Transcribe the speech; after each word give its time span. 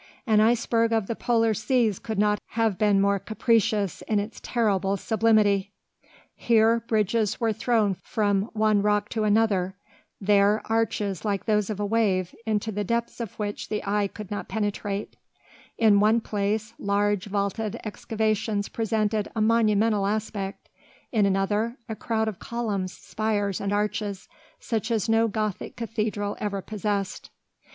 An 0.25 0.39
iceberg 0.41 0.91
of 0.93 1.05
the 1.05 1.15
Polar 1.15 1.53
seas 1.53 1.99
could 1.99 2.17
not 2.17 2.39
have 2.47 2.79
been 2.79 2.99
more 2.99 3.19
capricious 3.19 4.01
in 4.07 4.19
its 4.19 4.39
terrible 4.41 4.97
sublimity! 4.97 5.73
Here, 6.33 6.79
bridges 6.87 7.39
were 7.39 7.53
thrown 7.53 7.93
from 7.93 8.49
one 8.53 8.81
rock 8.81 9.09
to 9.09 9.25
another; 9.25 9.75
there, 10.19 10.63
arches 10.65 11.23
like 11.23 11.45
those 11.45 11.69
of 11.69 11.79
a 11.79 11.85
wave, 11.85 12.33
into 12.47 12.71
the 12.71 12.83
depths 12.83 13.19
of 13.19 13.37
which 13.37 13.69
the 13.69 13.83
eye 13.85 14.07
could 14.07 14.31
not 14.31 14.47
penetrate; 14.47 15.17
in 15.77 15.99
one 15.99 16.19
place, 16.19 16.73
large 16.79 17.25
vaulted 17.27 17.79
excavations 17.83 18.69
presented 18.69 19.29
a 19.35 19.39
monumental 19.41 20.07
aspect; 20.07 20.67
in 21.11 21.27
another, 21.27 21.77
a 21.87 21.95
crowd 21.95 22.27
of 22.27 22.39
columns, 22.39 22.91
spires, 22.91 23.61
and 23.61 23.71
arches, 23.71 24.27
such 24.59 24.89
as 24.89 25.07
no 25.07 25.27
Gothic 25.27 25.75
cathedral 25.75 26.35
ever 26.39 26.63
possessed. 26.63 27.29